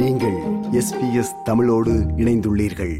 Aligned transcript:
நீங்கள் 0.00 0.36
எஸ்பிஎஸ் 0.78 1.30
தமிழோடு 1.44 1.92
இணைந்துள்ளீர்கள். 2.16 2.92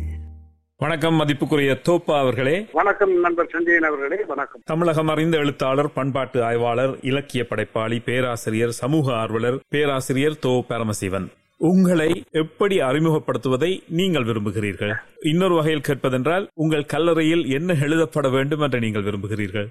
வணக்கம் 0.77 1.16
மதிப்புக்குரிய 1.21 1.72
தோப்பா 1.88 2.14
அவர்களே. 2.18 2.66
வணக்கம் 2.72 3.21
நண்பர் 3.21 3.48
சஞ்சயன் 3.52 3.86
அவர்களே 3.88 4.24
வணக்கம். 4.24 4.61
தமிழகம் 4.64 5.08
அறிந்த 5.08 5.37
எழுத்தாளர் 5.38 5.92
பண்பாட்டு 5.92 6.45
ஆய்வாளர் 6.45 6.95
இலக்கிய 7.00 7.46
படைப்பாளி 7.48 7.98
பேராசிரியர் 7.98 8.70
சமூக 8.70 9.14
ஆர்வலர் 9.14 9.59
பேராசிரியர் 9.69 10.38
தோ 10.46 10.62
பரமசிவன். 10.69 11.29
உங்களை 11.56 12.24
எப்படி 12.30 12.79
அறிமுகப்படுத்துவதை 12.80 13.83
நீங்கள் 13.88 14.24
விரும்புகிறீர்கள்? 14.24 14.95
இன்னொரு 15.23 15.55
வகையில் 15.55 15.87
கேட்பதென்றால் 15.88 16.46
உங்கள் 16.55 16.91
கல்லறையில் 16.95 17.46
என்ன 17.59 17.77
எழுதப்பட 17.80 18.28
வேண்டும் 18.28 18.60
என்று 18.60 18.80
நீங்கள் 18.80 19.02
விரும்புகிறீர்கள்? 19.02 19.70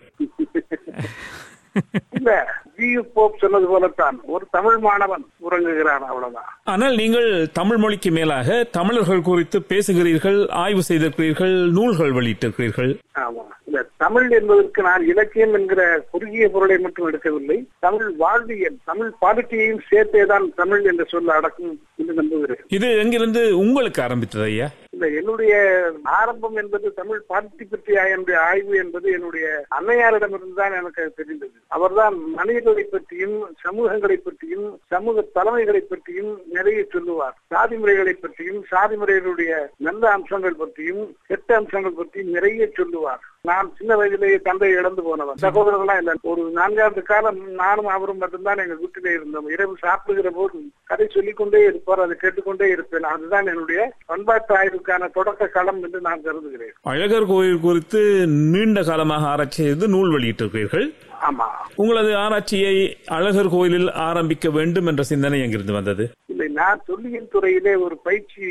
ஜி 2.78 3.02
போப் 3.14 3.38
சொன்னது 3.38 3.68
போலத்தான். 3.68 4.20
ஒரு 4.26 4.48
தமிழ் 4.52 4.78
மாணவன் 4.78 5.26
உறங்குகிறான் 5.52 6.06
அவ்வளவுதான். 6.10 6.50
ஆனால் 6.64 6.96
நீங்கள் 6.96 7.52
தமிழ் 7.52 7.78
மொழிக்கு 7.78 8.12
மேலாக 8.12 8.64
தமிழர்கள் 8.64 9.22
குறித்து 9.22 9.60
பேசுகிறீர்கள் 9.60 10.50
ஆய்வு 10.50 10.82
செய்திருக்கிறீர்கள் 10.90 11.70
நூல்கள் 11.72 12.12
வெளியிட்டிருக்கிறீர்கள். 12.12 12.98
ஆமா. 13.20 13.46
இல்ல 13.66 13.86
தமிழ் 13.98 14.32
என்பதற்கு 14.32 14.82
நான் 14.84 15.08
இலக்கியம் 15.08 15.54
என்கிற 15.54 16.06
குறுகிய 16.12 16.50
பொருளை 16.50 16.78
மட்டும் 16.78 17.14
எடுக்கவில்லை. 17.14 17.66
தமிழ் 17.80 18.10
வாழ்வியல் 18.18 18.78
தமிழ் 18.86 19.12
பாலிட்டியையும் 19.22 19.82
சேர்த்தேதான் 19.92 20.54
தமிழ் 20.56 20.84
என்ற 20.84 21.04
சொல்ல 21.04 21.34
அடக்கும் 21.34 21.82
என்று 21.98 22.14
நம்புகிறேன். 22.14 22.66
இது 22.68 22.98
எங்கிருந்து 22.98 23.58
உங்களுக்கு 23.58 24.02
ஆரம்பித்தது 24.02 24.44
ஐயா? 24.44 24.70
இந்த 24.98 25.10
என்னுடைய 25.10 25.56
ஆரம்பம் 26.04 26.56
என்பது 26.56 26.94
தமிழ் 26.94 27.22
பாலிட்டி 27.30 27.66
பற்றிய 27.70 28.10
என்னுடைய 28.10 28.42
ஆய்வு 28.42 28.78
என்பது 28.78 29.12
என்னுடைய 29.12 29.66
அன்னையாரிடமிருந்து 29.80 30.56
தான் 30.56 30.74
எனக்கு 30.74 31.14
தெரிந்தது. 31.16 31.52
அவர்தான் 31.68 32.16
மனிதர்களை 32.34 32.84
பற்றியும் 32.84 33.56
சமூகங்களை 33.66 34.16
பற்றியும் 34.16 34.80
சமூக 34.88 35.22
தலைமைகளை 35.22 35.80
பற்றியும் 35.80 36.42
நிறைய 36.50 36.86
சொல்லுவார். 36.92 37.38
சாதி 37.48 37.76
முறைகளை 37.76 38.14
பற்றியும் 38.14 38.66
சாதி 38.68 38.96
முறைகளுடைய 38.96 39.68
நல்ல 39.78 40.12
அம்சங்கள் 40.12 40.62
பற்றியும் 40.64 41.16
கெட்ட 41.28 41.56
அம்சங்கள் 41.56 41.98
பற்றியும் 42.02 42.30
நிறைய 42.30 42.70
சொல்லுவார். 42.74 43.20
நான் 43.42 43.74
சின்ன 43.78 43.96
வயதிலேயே 43.96 44.38
தந்தை 44.38 44.70
இழந்து 44.70 45.02
போனவன். 45.04 45.38
சகோதரர்களா 45.42 45.98
இல்ல. 45.98 46.14
ஒரு 46.22 46.52
நான்காண்டு 46.56 47.02
காலம் 47.02 47.50
நானும் 47.52 47.86
அவரும் 47.86 48.18
மட்டும்தான் 48.18 48.58
எங்க 48.58 48.74
வீட்டிலே 48.74 49.14
இருந்தோம். 49.14 49.48
இரவு 49.48 49.76
சாப்பிடுகிற 49.80 50.30
போது 50.30 50.60
கதை 50.84 51.08
சொல்லிக்கொண்டே 51.14 51.64
இருப்பார் 51.64 52.00
அதை 52.00 52.18
கேட்டுக்கொண்டே 52.20 52.70
இருப்பேன். 52.70 53.04
அதுதான் 53.04 53.46
என்னுடைய 53.46 53.94
பண்பாட்டு 54.06 54.56
ஆய்வுக்கான 54.88 55.12
தொடக்க 55.14 55.48
களம் 55.48 55.84
என்று 55.84 56.02
நான் 56.02 56.22
கருதுகிறேன். 56.22 56.74
அழகர் 56.82 57.26
கோயில் 57.26 57.60
குறித்து 57.60 58.28
நீண்ட 58.28 58.82
காலமாக 58.82 59.28
ஆராய்ச்சி 59.28 59.64
செய்து 59.64 59.88
நூல் 59.88 60.12
வெளியிட்டிருக்கிறீர்கள். 60.12 60.88
ஆமா. 61.28 61.48
உங்களது 61.76 62.16
ஆராய்ச்சியை 62.16 62.98
அழகர் 63.08 63.50
கோயிலில் 63.50 63.92
ஆரம்பிக்க 63.92 64.50
வேண்டும் 64.50 64.86
என்ற 64.86 65.04
சிந்தனை 65.04 65.42
எங்கிருந்து 65.42 65.74
வந்தது? 65.74 66.12
இல்லை 66.26 66.48
நான் 66.48 66.84
தொல்லியல் 66.86 67.32
துறையிலே 67.34 67.74
ஒரு 67.84 67.98
பயிற்சி 67.98 68.44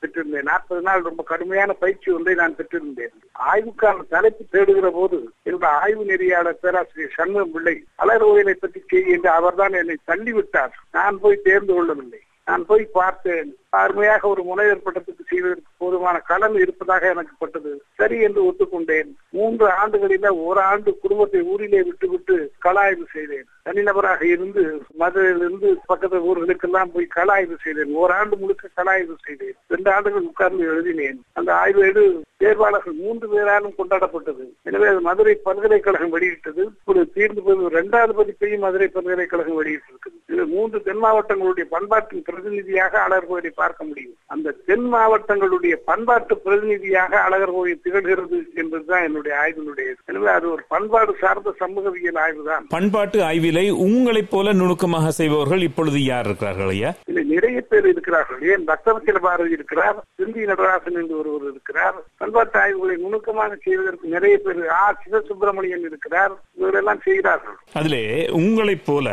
பெற்றிருந்தேன். 0.00 0.42
நாற்பது 0.42 0.80
நாள் 0.80 1.02
ரொம்ப 1.02 1.22
கடுமையான 1.22 1.72
பயிற்சி 1.72 2.12
ஒன்றை 2.12 2.34
நான் 2.34 2.56
பெற்றிருந்தேன். 2.56 3.14
ஆய்வுக்கான 3.52 3.96
தலைப்பு 4.08 4.44
தேடுகிற 4.52 4.90
போது 4.90 5.30
என்னுடைய 5.42 5.74
ஆய்வு 5.74 6.04
நெறியாளர் 6.04 6.62
பேராசிரியர் 6.64 7.16
சண்முகம் 7.16 7.50
பிள்ளை 7.50 7.76
அழகர் 7.94 8.26
கோயிலை 8.26 8.54
பற்றி 8.54 8.82
செய்ய 8.88 9.14
என்று 9.14 9.30
அவர்தான் 9.30 9.72
என்னை 9.72 9.96
தள்ளிவிட்டார். 10.06 10.74
நான் 10.92 11.18
போய் 11.20 11.44
தேர்ந்து 11.44 11.74
கொள்ளவில்லை. 11.74 12.22
நான் 12.44 12.66
போய் 12.66 12.84
பார்த்தேன். 12.92 13.50
அருமையாக 13.80 14.28
ஒரு 14.28 14.42
முனைவர் 14.42 14.84
பட்டத்துக்கு 14.84 15.22
செய்வதற்கு 15.28 15.70
போதுமான 15.76 16.16
களம் 16.30 16.54
இருப்பதாக 16.54 17.08
எனக்கு 17.08 17.34
பட்டது. 17.38 17.70
சரி 17.94 18.16
என்று 18.20 18.40
ஒத்துக்கொண்டேன். 18.48 19.10
மூன்று 19.36 19.66
ஆண்டுகளில 19.80 20.30
ஒரு 20.46 20.60
ஆண்டு 20.60 20.98
குடும்பத்தை 21.04 21.40
ஊரிலே 21.52 21.82
விட்டுவிட்டு 21.82 22.36
கள 22.58 22.80
ஆய்வு 22.80 23.06
செய்தேன். 23.12 23.46
தனிநபராக 23.66 24.22
இருந்து 24.22 24.62
மதுரையிலிருந்து 25.02 25.68
பக்கத்து 25.86 26.20
ஊர்களுக்கெல்லாம் 26.30 26.92
போய் 26.94 27.06
கள 27.16 27.32
ஆய்வு 27.32 27.56
செய்தேன் 27.62 27.94
ஓராண்டு 27.94 28.36
முழுக்க 28.36 28.68
கள 28.74 28.90
ஆய்வு 28.90 29.16
செய்தேன். 29.26 29.56
ரெண்டு 29.74 29.90
ஆண்டுகள் 29.90 30.28
உட்கார்ந்து 30.32 30.66
எழுதினேன். 30.72 31.18
அந்த 31.32 31.52
ஆய்வேடு 31.54 32.04
தேர்வாளர்கள் 32.44 32.96
மூன்று 33.02 33.26
பேராலும் 33.28 33.78
கொண்டாடப்பட்டது. 33.78 34.44
எனவே 34.62 34.86
அது 34.86 35.00
மதுரை 35.00 35.34
பல்கலைக்கழகம் 35.34 36.14
வெளியிட்டது. 36.16 36.62
இப்பொழுது 36.62 37.12
தீர்ந்து 37.12 37.42
போய் 37.42 37.64
இரண்டாவது 37.70 38.12
பதிப்பையும் 38.18 38.64
மதுரை 38.66 38.88
பல்கலைக்கழகம் 38.88 39.60
வெளியிட்டிருக்கிறது. 39.60 40.18
இது 40.32 40.44
மூன்று 40.46 40.78
தென் 40.82 41.02
மாவட்டங்களுடைய 41.04 41.64
பண்பாட்டின் 41.74 42.24
பிரதிநிதியாக 42.26 42.94
அழகர் 43.04 43.28
கோயிலை 43.30 43.50
பார்க்க 43.62 43.84
முடியும். 43.84 44.14
அந்த 44.34 44.54
தென் 44.68 44.86
மாவட்டங்களுடைய 44.94 45.74
பண்பாட்டு 45.90 46.34
பிரதிநிதியாக 46.44 47.12
அழகர் 47.26 47.54
கோயில் 47.56 47.82
திகழ்கிறது 47.84 48.38
என்பதுதான் 48.62 49.06
என்னுடைய 49.08 49.34
ஆய்வினுடைய 49.42 49.88
எனவே 50.10 50.30
அது 50.36 50.46
ஒரு 50.50 50.64
பண்பாடு 50.68 51.14
சார்ந்த 51.22 51.54
சமூகவியல் 51.62 52.20
ஆய்வுதான். 52.24 52.64
பண்பாட்டு 52.76 53.20
ஆய்விலை 53.30 53.66
உங்களைப் 53.86 54.30
போல 54.30 54.52
நுணுக்கமாக 54.52 55.10
செய்பவர்கள் 55.20 55.66
இப்பொழுது 55.68 56.00
யார் 56.04 56.26
இருக்கிறார்கள் 56.26 56.72
ஐயா? 56.76 56.92
இதில் 57.10 57.30
நிறைய 57.34 57.60
பேர் 57.70 57.88
இருக்கிறார்கள். 57.92 58.40
ஏன்? 58.52 58.66
பக்தவச்சல 58.70 59.20
பாரதி 59.28 59.56
இருக்கிறார் 59.58 59.98
சிந்தி 60.20 60.44
நடராசன் 60.44 60.98
என்று 61.02 61.16
ஒருவர் 61.20 61.46
இருக்கிறார். 61.52 61.98
பண்பாட்டு 62.22 62.58
ஆய்வுகளை 62.64 62.96
நுணுக்கமாக 62.96 63.58
செய்வதற்கு 63.66 64.14
நிறைய 64.16 64.36
பேர் 64.46 64.62
ஆ 64.80 64.82
சிவசுப்பிரமணியன் 65.04 65.86
இருக்கிறார். 65.90 66.34
இவரெல்லாம் 66.60 67.04
செய்கிறார்கள். 67.08 67.56
அதிலே 67.80 68.04
உங்களைப் 68.40 68.86
போல 68.86 69.08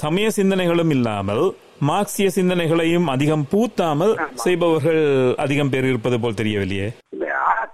சமய 0.00 0.28
சிந்தனைகளும் 0.36 0.92
இல்லாமல் 0.96 1.44
மார்க்சிய 1.88 2.28
சிந்தனைகளையும் 2.36 3.06
அதிகம் 3.14 3.44
பூத்தாமல் 3.52 4.12
செய்பவர்கள் 4.44 5.02
அதிகம் 5.44 5.70
பேர் 5.72 5.88
இருப்பது 5.90 6.16
போல் 6.20 6.40
தெரியவில்லையே? 6.40 6.88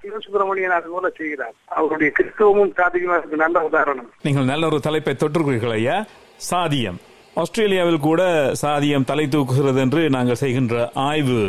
சிவசுப்பிரமணியன் 0.02 0.76
அது 0.76 0.88
போல 0.92 1.08
செய்கிறார். 1.18 1.54
அவருடைய 1.78 2.10
கிறிஸ்தவமும் 2.18 2.72
நல்ல 3.42 3.56
உதாரணம். 3.68 4.08
நீங்கள் 4.26 4.48
நல்ல 4.52 4.66
ஒரு 4.70 4.78
தலைப்பை 4.86 5.14
தொற்றுக்கிறீர்கள் 5.18 5.74
ஐயா. 5.76 5.96
சாதியம். 6.50 6.98
ஆஸ்திரேலியாவில் 7.42 8.00
கூட 8.06 8.22
சாதியம் 8.62 9.08
தலை 9.10 9.26
தூக்குகிறது 9.34 9.80
என்று 9.86 10.02
நாங்கள் 10.16 10.40
செய்கின்ற 10.42 10.76
ஆய்வு 11.08 11.42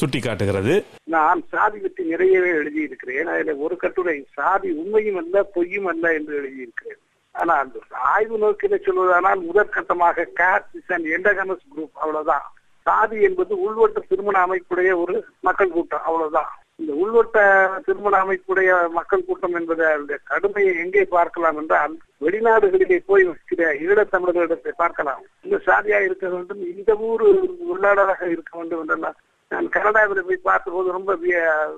சுட்டிக்காட்டுகிறது. 0.00 0.74
நான் 1.16 1.42
சாதி 1.54 1.78
பற்றி 1.78 2.04
நிறையவே 2.12 2.52
எழுதியிருக்கிறேன். 2.60 3.28
அதில் 3.32 3.62
ஒரு 3.66 3.76
கட்டுரை 3.82 4.16
சாதி 4.38 4.70
உண்மையும் 4.82 5.20
அல்ல 5.22 5.42
பொய்யும் 5.56 5.90
அல்ல 5.92 6.14
என்று 6.18 6.34
எழுதியிருக்கிறேன். 6.40 7.00
ஆனா 7.40 7.54
அந்த 7.62 7.78
ஆய்வு 8.12 8.36
நோக்கில 8.42 8.76
சொல்வதானால் 8.86 9.46
முதற்கட்டமாக 9.48 10.26
காஸ்ட் 10.40 10.92
அண்ட் 10.96 11.08
எண்டகனஸ் 11.16 11.66
குரூப் 11.72 11.98
அவ்வளவுதான். 12.02 12.46
சாதி 12.86 13.18
என்பது 13.28 13.54
உள்வட்ட 13.64 13.98
திருமண 14.10 14.36
அமைப்புடைய 14.46 14.90
ஒரு 15.02 15.16
மக்கள் 15.46 15.74
கூட்டம் 15.76 16.06
அவ்வளவுதான். 16.08 16.50
இந்த 16.80 16.92
உள்வட்ட 17.02 17.38
திருமண 17.86 18.14
அமைப்புடைய 18.24 18.70
மக்கள் 18.96 19.24
கூட்டம் 19.28 19.56
என்பதை 19.58 19.86
கடுமையை 20.30 20.72
எங்கே 20.82 21.04
பார்க்கலாம் 21.14 21.58
என்றால் 21.62 21.94
வெளிநாடுகளிலே 22.24 22.98
போய் 23.10 23.24
சில 23.50 23.70
ஈழத்தமிழர்களிடத்தை 23.84 24.72
பார்க்கலாம். 24.82 25.22
இந்த 25.46 25.58
சாதியா 25.68 26.00
இருக்க 26.06 26.26
வேண்டும் 26.34 26.62
இந்த 26.74 26.94
ஊர் 27.08 27.24
உள்ளாடலாக 27.72 28.22
இருக்க 28.34 28.52
வேண்டும் 28.58 28.82
என்றெல்லாம் 28.84 29.18
நான் 29.50 29.66
கனடாவில் 29.74 30.26
போய் 30.28 30.46
பார்த்தபோது 30.46 30.88
ரொம்ப 30.94 31.10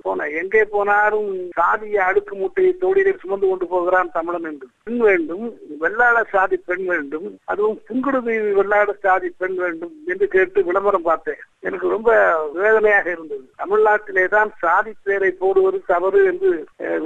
போனேன் 0.04 0.34
எங்கே 0.40 0.60
போனாலும் 0.74 1.26
சாதிய 1.58 1.96
அடுக்கு 2.08 2.34
மூட்டையை 2.36 2.70
தோழிலே 2.82 3.12
சுமந்து 3.22 3.46
கொண்டு 3.48 3.66
போகிறான் 3.66 4.12
தமிழன் 4.14 4.48
என்று. 4.50 4.66
பெண் 4.84 5.00
வேண்டும் 5.06 5.44
வெள்ளாள 5.82 6.16
சாதி 6.34 6.56
பெண் 6.68 6.86
வேண்டும் 6.92 7.26
அதுவும் 7.44 7.76
புங்குடுதி 7.88 8.36
வெள்ளாட 8.58 8.94
சாதி 9.04 9.28
பெண் 9.42 9.56
வேண்டும் 9.62 9.92
என்று 10.06 10.28
கேட்டு 10.28 10.64
விளம்பரம் 10.68 11.08
பார்த்தேன். 11.10 11.42
எனக்கு 11.60 11.88
ரொம்ப 11.88 12.10
வேதனையாக 12.54 13.06
இருந்தது. 13.10 13.44
தமிழ்நாட்டிலே 13.62 14.24
தான் 14.36 14.52
சாதி 14.64 14.94
பேரை 15.08 15.30
போடுவது 15.42 15.80
தவறு 15.92 16.22
என்று 16.32 16.52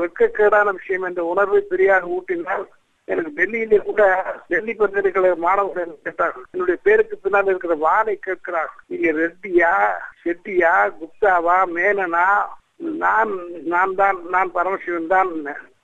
வெட்கக்கேடான 0.02 0.74
விஷயம் 0.78 1.06
என்ற 1.10 1.24
உணர்வை 1.32 1.62
பெரியாக 1.72 2.14
ஊட்டினால் 2.18 2.66
எனக்கு 3.08 3.30
டெல்லியிலே 3.38 3.78
கூட 3.86 4.02
டெல்லி 4.50 4.72
பல்கலைக்கழக 4.80 5.36
மாணவர்கள் 5.44 6.04
கேட்டார்கள். 6.06 6.44
என்னுடைய 6.54 6.76
பேருக்கு 6.86 7.14
பின்னால் 7.22 7.50
இருக்கிற 7.52 7.74
வானை 7.86 8.14
கேட்கிறார்கள் 8.26 8.84
நீங்க 8.90 9.08
ரெட்டியா 9.22 9.72
செட்டியா 10.22 10.74
குப்தாவா 11.00 11.56
மேனனா? 11.76 12.26
நான் 13.02 13.32
நான் 13.72 13.96
தான் 14.00 14.18
நான் 14.34 14.54
பரமசிவன் 14.58 15.12
தான். 15.16 15.32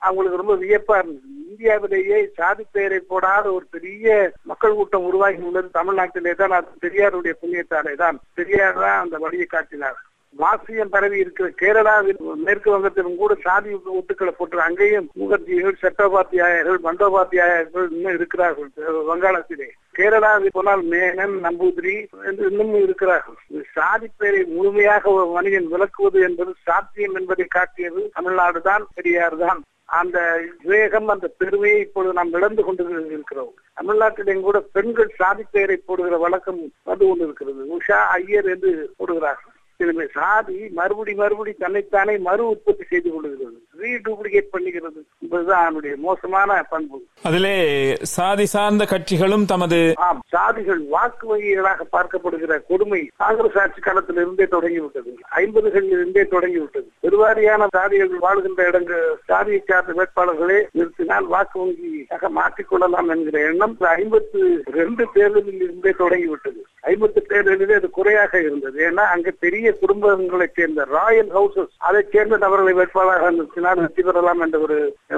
அவங்களுக்கு 0.07 0.41
ரொம்ப 0.41 0.55
வியப்பா 0.63 0.97
இருந்தது. 1.01 1.27
இந்தியாவிலேயே 1.51 2.19
சாதி 2.39 2.65
பெயரை 2.77 2.99
போடாத 3.11 3.47
ஒரு 3.57 3.67
பெரிய 3.75 4.07
மக்கள் 4.51 4.77
கூட்டம் 4.79 5.07
உருவாகி 5.09 5.43
உள்ளது 5.49 5.69
தமிழ்நாட்டிலே 5.79 6.35
தான் 6.41 6.55
அது 6.59 6.71
பெரியாருடைய 6.85 7.35
புண்ணியத்தாலே 7.41 7.95
தான் 8.03 8.19
பெரியார் 8.39 8.81
தான் 8.85 9.01
அந்த 9.05 9.17
வழியை 9.25 9.47
காட்டினார். 9.55 9.99
மாசியம் 10.35 10.93
பரவி 10.95 11.17
இருக்கிற 11.19 11.47
கேரளாவில் 11.61 12.19
மேற்கு 12.47 12.69
வங்கத்திலும் 12.73 13.17
கூட 13.21 13.33
சாதி 13.47 13.71
ஒட்டுக்களை 13.99 14.33
போட்டு 14.33 14.61
அங்கேயும் 14.67 15.09
முகர்ஜிகள் 15.21 15.81
சட்டோபாத்தியாயர்கள் 15.85 16.79
மண்டோபாத்தியாயர்கள் 16.87 17.87
இன்னும் 17.97 18.17
இருக்கிறார்கள். 18.19 18.69
வங்காளத்திலே. 19.11 19.69
கேரளாவில் 19.99 20.57
போனால் 20.57 20.83
மேனன் 20.93 21.35
நம்பூதிரி 21.47 21.97
என்று 22.29 22.45
இன்னும் 22.51 22.75
இருக்கிறார்கள். 22.85 23.39
சாதி 23.77 24.09
பெயரை 24.17 24.43
முழுமையாக 24.57 25.11
ஒரு 25.11 25.27
மனிதன் 25.39 25.73
விளக்குவது 25.75 26.21
என்பது 26.29 26.55
சாத்தியம் 26.69 27.19
என்பதை 27.21 27.47
காட்டியது 27.57 28.03
தமிழ்நாடு 28.19 28.63
தான் 28.71 28.87
பெரியார் 28.95 29.39
தான் 29.45 29.61
அந்த 29.99 30.19
விவேகம் 30.63 31.07
அந்த 31.13 31.27
பெருமையை 31.41 31.79
இப்பொழுது 31.85 32.17
நாம் 32.17 32.35
இழந்து 32.39 32.63
கொண்டு 32.65 32.83
இருக்கிறோம் 33.11 33.53
தமிழ்நாட்டிலேயும் 33.77 34.47
கூட 34.49 34.59
பெண்கள் 34.77 35.17
சாதி 35.21 35.45
பெயரை 35.51 35.77
போடுகிற 35.79 36.17
வழக்கம் 36.17 36.61
வந்து 36.91 37.05
கொண்டிருக்கிறது. 37.07 37.63
உஷா 37.77 38.01
ஐயர் 38.19 38.51
என்று 38.55 38.73
போடுகிறார்கள். 38.99 39.55
சில 39.81 40.05
சாதி 40.15 40.57
மறுபடி 40.71 41.13
மறுபடி 41.15 41.53
தன்னைத்தானே 41.55 42.15
மறு 42.21 42.45
உற்பத்தி 42.49 42.85
செய்து 42.85 43.09
கொள்கிறது 43.11 43.59
ரீடூப்ளிகேட் 43.83 44.53
பண்ணிக்கிறது. 44.55 45.01
என்பதுதான் 45.23 45.63
அதனுடைய 45.63 45.97
மோசமான 45.97 46.63
பண்பு. 46.63 46.99
அதிலே 47.23 47.57
சாதி 48.03 48.47
சார்ந்த 48.47 48.85
கட்சிகளும் 48.85 49.45
தமது 49.45 49.93
ஆம் 49.97 50.23
சாதிகள் 50.37 50.83
வாக்கு 50.89 51.25
வங்கிகளாக 51.31 51.87
பார்க்கப்படுகிற 51.93 52.61
கொடுமை 52.69 53.11
காங்கிரஸ் 53.17 53.59
ஆட்சி 53.59 53.81
காலத்தில் 53.81 54.17
இருந்தே 54.17 54.47
தொடங்கிவிட்டது. 54.47 55.17
ஐம்பதுகளில் 55.37 55.95
இருந்தே 55.97 56.25
தொடங்கிவிட்டது. 56.25 56.89
பெருவாரியான 57.03 57.67
சாதிகள் 57.77 58.15
வாழ்கின்ற 58.19 58.67
இடங்கள் 58.67 59.17
சாதியை 59.27 59.63
சார்ந்த 59.67 59.97
வேட்பாளர்களே 59.99 60.59
நிறுத்தினால் 60.79 61.27
வாக்கு 61.35 61.59
வங்கியாக 61.65 62.31
மாற்றிக்கொள்ளலாம் 62.39 63.11
என்கிற 63.17 63.41
எண்ணம் 63.41 63.77
ஐம்பத்து 63.81 64.63
ரெண்டு 64.65 65.07
தேர்தலில் 65.13 65.61
இருந்தே 65.61 65.91
தொடங்கிவிட்டது. 65.91 66.67
ஐம்பத்து 66.81 67.27
தேர்தலிலே 67.29 67.75
அது 67.75 67.91
குறையாக 67.91 68.41
இருந்தது. 68.41 68.91
ஏன்னா 68.91 69.05
அங்க 69.15 69.31
பெரிய 69.31 69.77
குடும்பங்களைச் 69.81 70.55
சேர்ந்த 70.55 70.85
ராயல் 70.85 71.31
ஹவுசஸ் 71.35 71.73
அதைச் 71.77 72.13
சேர்ந்த 72.13 72.37
நபர்களை 72.37 72.75
வேட்பாளராக 72.75 73.31
நிறுத்தினால் 73.31 73.67
வெற்றி 73.75 74.03
பெறலாம் 74.03 74.41
என்ற 74.41 74.59
ஒரு 74.59 74.77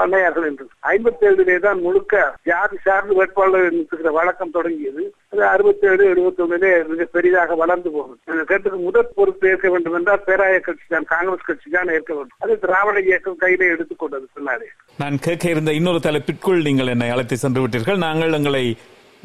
பண்ணையார்கள் 0.00 0.46
என்று. 0.50 0.64
ஐம்பத்தி 0.92 1.24
ஏழுலே 1.28 1.56
தான் 1.66 1.80
முழுக்க 1.80 2.22
ஜாதி 2.50 2.76
சார்ந்து 2.86 3.14
வேட்பாளர் 3.18 3.68
நிறுத்துகிற 3.76 4.12
வழக்கம் 4.18 4.54
தொடங்கியது. 4.56 5.02
அது 5.32 5.42
அறுபத்தி 5.52 5.86
ஏழு 5.86 6.04
எழுபத்தி 6.12 6.42
ஒண்ணிலே 6.44 6.72
மிக 6.90 7.04
பெரிதாக 7.16 7.54
வளர்ந்து 7.54 7.90
போகும் 7.90 8.18
அந்த 8.26 8.42
கருத்துக்கு 8.44 8.78
முதற் 8.78 9.14
பொறுப்பு 9.14 9.48
ஏற்க 9.52 9.68
வேண்டும் 9.70 9.96
என்றால் 9.98 10.24
பேராய 10.26 10.60
கட்சி 10.60 10.86
தான் 10.88 11.10
காங்கிரஸ் 11.14 11.48
கட்சி 11.48 11.70
தான் 11.70 11.92
ஏற்க 11.96 12.10
வேண்டும். 12.14 12.38
அது 12.38 12.58
திராவிட 12.58 13.00
இயக்கம் 13.00 13.36
கையிலே 13.36 13.72
எடுத்துக்கொண்டது 13.74 14.26
பின்னாலே. 14.34 14.68
நான் 15.02 15.18
கேட்க 15.18 15.48
இருந்த 15.48 15.72
இன்னொரு 15.72 16.00
தலைப்பிற்குள் 16.00 16.66
நீங்கள் 16.68 16.86
என்னை 16.86 17.10
அழைத்து 17.10 17.36
சென்று 17.36 17.62
விட்டீர்கள். 17.64 18.04
நாங்கள் 18.06 18.32
எங்களை 18.32 18.64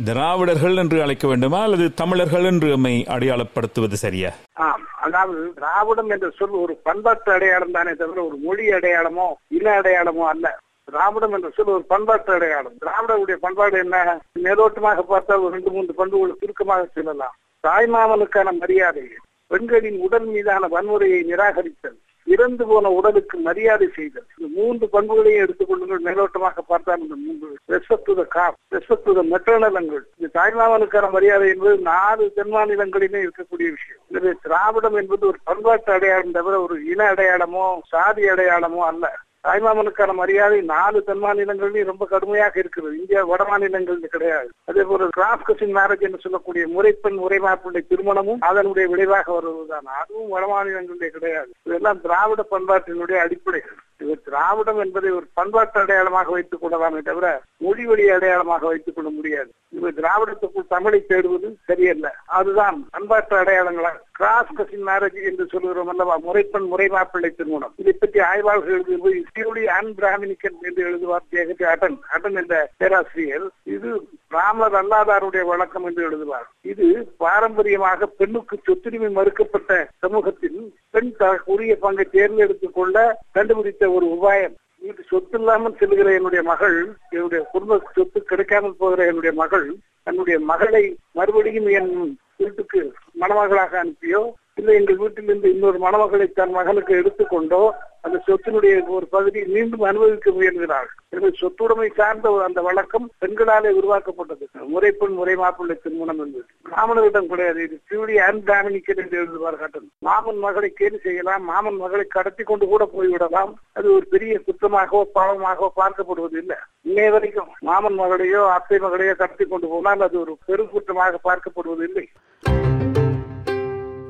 திராவிடர்கள் 0.06 0.75
என்று 0.75 1.01
அழைக்க 1.01 1.28
வேண்டுமா 1.28 1.60
அல்லது 1.62 1.94
தமிழர்கள் 1.94 2.44
என்று 2.44 2.68
நம்மை 2.69 2.94
அடையாளப்படுத்துவது 3.07 3.94
சரியா? 3.94 4.31
ஆம் 4.54 4.86
அதாவது 4.96 5.54
திராவிடம் 5.54 6.10
என்ற 6.10 6.30
சொல் 6.30 6.50
ஒரு 6.50 6.74
பண்பாட்டு 6.84 7.31
அடையாளம் 7.31 7.72
தானே 7.72 7.94
தவிர 7.94 8.24
ஒரு 8.24 8.36
மொழி 8.36 8.68
அடையாளமோ 8.68 9.28
இன 9.48 9.81
அடையாளமோ 9.81 10.25
அல்ல. 10.34 10.60
திராவிடம் 10.84 11.34
என்ற 11.34 11.50
சொல் 11.50 11.66
ஒரு 11.66 11.84
பண்பாட்டு 11.84 12.34
அடையாளம். 12.34 12.78
திராவிடருடைய 12.86 13.34
பண்பாடு 13.34 13.78
என்ன? 13.78 14.22
மேலோட்டமாக 14.44 15.01
பார்த்தால் 15.01 15.40
ஒரு 15.40 15.54
ரெண்டு 15.54 15.72
மூன்று 15.72 15.94
பண்புகள் 15.94 16.40
சுருக்கமாக 16.40 16.88
சொல்லலாம். 16.94 17.36
தாய்மாமனுக்கான 17.68 18.57
மரியாதை 18.60 19.04
பெண்களின் 19.48 20.00
உடல் 20.00 20.25
மீதான 20.25 20.68
வன்முறையை 20.68 21.22
நிராகரித்தல் 21.24 22.00
இறந்து 22.27 22.63
போன 22.68 22.89
உடலுக்கு 22.89 23.38
மரியாதை 23.38 23.88
செய்தல். 23.95 24.25
இந்த 24.38 24.48
மூன்று 24.57 24.86
பண்புகளையும் 24.89 25.44
எடுத்துக்கொள்ளுங்கள் 25.45 26.04
மேலோட்டமாக 26.07 26.63
பார்த்தால் 26.68 27.04
இந்த 27.06 27.16
மூன்று 27.25 27.48
respect 27.74 28.07
to 28.10 28.16
the 28.16 28.24
cop 28.24 28.57
respect 28.75 29.07
to 29.07 29.13
the 29.19 29.24
மெட்டர்னலங்கள் 29.33 30.04
இந்த 30.18 30.30
தாய்மாமனுக்கான 30.39 31.10
மரியாதை 31.12 31.48
என்பது 31.50 31.77
நாலு 31.92 32.31
தென் 32.36 32.54
மாநிலங்களிலே 32.56 33.21
இருக்கக்கூடிய 33.25 33.69
விஷயம். 33.75 34.04
எனவே 34.12 34.33
திராவிடம் 34.42 35.00
என்பது 35.01 35.27
ஒரு 35.27 35.39
பண்பாட்டு 35.44 35.92
அடையாளம் 35.94 36.38
தவிர 36.38 36.62
ஒரு 36.62 36.77
இன 36.86 37.01
அடையாளமோ 37.13 37.66
சாதி 37.94 38.25
அடையாளமோ 38.30 38.83
அல்ல. 38.92 39.06
தாய்மாமனுக்கான 39.47 40.13
மரியாதை 40.13 40.62
நாலு 40.62 41.03
தென் 41.03 41.18
மாநிலங்களிலும் 41.18 41.88
ரொம்ப 41.88 42.06
கடுமையாக 42.06 42.59
இருக்கிறது. 42.59 43.00
இந்தியா 43.00 43.24
வட 43.24 43.44
மாநிலங்களில் 43.44 44.07
கிடையாது. 44.07 44.50
அதே 44.65 44.83
போல 44.83 45.07
கிராஸ் 45.09 45.41
கசின் 45.41 45.75
மேரேஜ் 45.75 46.00
என்று 46.00 46.19
சொல்லக்கூடிய 46.19 46.68
முறைப்பெண் 46.68 47.18
முறைமாப்பிள்ளை 47.18 47.81
திருமணமும் 47.88 48.39
அதனுடைய 48.39 48.89
விளைவாக 48.89 49.31
வருவதுதான். 49.31 49.86
அதுவும் 50.01 50.30
வட 50.30 50.45
மாநிலங்களிலே 50.47 51.07
கிடையாது. 51.07 51.51
இதெல்லாம் 51.63 52.01
திராவிட 52.01 52.45
பண்பாட்டினுடைய 52.51 53.15
அடிப்படைகள். 53.15 53.77
இது 53.97 54.21
திராவிடம் 54.21 54.80
என்பதை 54.80 55.09
ஒரு 55.12 55.27
பண்பாட்டு 55.33 55.80
அடையாளமாக 55.80 56.31
வைத்துக் 56.31 56.62
கொள்ளலாமே 56.62 57.00
தவிர 57.00 57.42
மொழி 57.57 57.85
வழி 57.85 58.09
அடையாளமாக 58.09 58.68
வைத்துக் 58.68 58.95
கொள்ள 58.95 59.09
முடியாது. 59.09 59.51
இது 59.80 59.94
திராவிடத்துக்குள் 60.02 60.68
தமிழை 60.68 61.06
தேடுவது 61.10 61.50
சரியல்ல. 61.66 62.16
அதுதான் 62.26 62.88
பண்பாட்டு 62.92 63.36
அடையாளங்களாக 63.36 64.00
கிராஸ் 64.12 64.56
கசின் 64.56 64.86
மேரேஜ் 64.88 65.20
என்று 65.30 65.46
சொல்கிறோம் 65.52 65.88
அல்லவா? 65.88 66.16
முறைப்பெண் 66.18 66.68
முறை 66.72 66.88
மாப்பிள்ளை 66.88 67.30
திருமணம். 67.30 67.74
இதை 67.76 67.94
பற்றி 68.00 68.20
ஆய்வாளர்கள் 68.20 68.80
எழுதும்போது 68.80 69.22
சீருடி 69.36 69.64
அன் 69.64 69.94
பிராமணிக்கன் 69.96 70.58
என்று 70.62 70.84
எழுதுவார் 70.90 71.28
ஜெகதி 71.31 71.64
அட்டன். 71.64 71.98
அடன் 72.12 72.36
என்ற 72.36 72.70
பேராசிரியர். 72.78 73.48
இது 73.64 74.08
பிராமணர் 74.28 74.78
அல்லாதாருடைய 74.81 75.46
வழக்கம் 75.46 75.86
என்று 75.86 76.04
எழுதுவார். 76.10 76.48
இது 76.62 77.14
பாரம்பரியமாக 77.18 78.06
பெண்ணுக்கு 78.06 78.60
சொத்துரிமை 78.66 79.12
மறுக்கப்பட்ட 79.12 79.88
சமூகத்தில் 79.98 80.74
பெண் 80.90 81.14
உரிய 81.46 81.78
பங்கை 81.78 82.06
தேர்ந்தெடுத்துக் 82.12 82.74
கொள்ள 82.74 83.20
கண்டுபிடித்த 83.31 83.90
ஒரு 83.90 84.06
உபாயம். 84.16 84.56
வீட்டு 84.89 85.03
சொத்து 85.09 85.38
இல்லாமல் 85.39 85.77
செல்கிற 85.80 86.09
என்னுடைய 86.13 86.41
மகள் 86.44 86.77
என்னுடைய 87.09 87.39
குடும்ப 87.51 87.77
சொத்து 87.95 88.19
கிடைக்காமல் 88.24 88.80
போகிற 88.80 89.06
என்னுடைய 89.06 89.33
மகள் 89.33 89.65
தன்னுடைய 90.03 90.38
மகளை 90.45 90.83
மறுபடியும் 91.12 91.69
என் 91.71 91.91
வீட்டுக்கு 92.38 92.81
மணமகளாக 93.19 93.74
அனுப்பியோ 93.81 94.21
இல்லை 94.59 94.73
எங்கள் 94.79 95.01
வீட்டிலிருந்து 95.03 95.53
இன்னொரு 95.56 95.77
மணமகளை 95.85 96.27
தன் 96.39 96.57
மகனுக்கு 96.57 96.94
எடுத்துக்கொண்டோ 97.01 97.61
அந்த 98.06 98.17
சொத்தினுடைய 98.25 98.73
ஒரு 98.97 99.06
பகுதியை 99.13 99.45
மீண்டும் 99.56 99.83
அனுபவிக்க 99.88 100.29
முயல்கிறார்கள் 100.35 100.97
எனவே 101.13 101.29
சொத்துடைமை 101.39 101.88
சார்ந்த 101.97 102.29
அந்த 102.45 102.59
வழக்கம் 102.67 103.07
பெண்களாலே 103.21 103.71
உருவாக்கப்பட்டது. 103.79 104.45
முறைப்பெண் 104.73 105.15
முறை 105.19 105.33
மாப்பிள்ளை 105.41 105.75
திருமணம் 105.83 106.21
என்பது. 106.23 106.45
பிராமணரிடம் 106.69 107.29
கிடையாது. 107.31 107.59
இது 107.67 107.75
பியூடி 107.89 108.15
அண்ட் 108.27 108.44
பிராமணிக்கன் 108.47 109.01
என்று 109.03 109.19
எழுதுவார் 109.21 109.59
கட்டன் 109.61 109.89
மாமன் 110.07 110.41
மகளை 110.45 110.69
கேலி 110.79 111.00
செய்யலாம். 111.06 111.44
மாமன் 111.51 111.79
மகளை 111.83 112.06
கடத்தி 112.17 112.45
கொண்டு 112.51 112.67
கூட 112.73 112.85
போய்விடலாம். 112.95 113.53
அது 113.79 113.88
ஒரு 113.97 114.07
பெரிய 114.15 114.35
குற்றமாகவோ 114.47 115.03
பாவமாகவோ 115.17 115.69
பார்க்கப்படுவது 115.81 116.38
இல்லை. 116.44 116.59
இன்னைய 116.89 117.11
வரைக்கும் 117.17 117.51
மாமன் 117.69 118.00
மகளையோ 118.03 118.44
அத்தை 118.57 118.79
மகளையோ 118.88 119.15
கடத்தி 119.23 119.47
கொண்டு 119.53 119.69
போனால் 119.73 120.07
அது 120.09 120.17
ஒரு 120.23 120.35
பெருங்குற்றமாக 120.50 121.21
பார்க்கப்படுவது 121.29 121.85
இல்லை. 121.91 122.07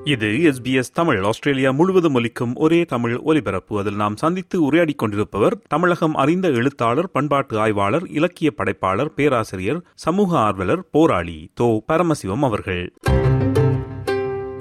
இது 0.10 0.28
எஸ்பிஎஸ் 0.28 0.94
தமிழ் 0.94 1.24
ஆஸ்திரேலியா 1.24 1.72
முழுவதும் 1.72 2.14
ஒலிக்கும் 2.14 2.54
ஒரே 2.56 2.86
தமிழ் 2.86 3.16
ஒலிபரப்பு. 3.16 3.80
அதில் 3.80 3.96
நாம் 3.96 4.16
சந்தித்து 4.16 4.62
உரையாடிக் 4.62 4.98
கொண்டிருப்பவர் 4.98 5.58
தமிழகம் 5.68 6.16
அறிந்த 6.16 6.48
எழுத்தாளர் 6.48 7.12
பண்பாட்டு 7.12 7.60
ஆய்வாளர் 7.60 8.08
இலக்கிய 8.10 8.52
படைப்பாளர் 8.52 9.14
பேராசிரியர் 9.14 9.84
சமூக 9.96 10.38
ஆர்வலர் 10.38 10.84
போராளி 10.92 11.52
தோ 11.62 11.80
பரமசிவம் 11.88 12.44
அவர்கள். 12.50 12.84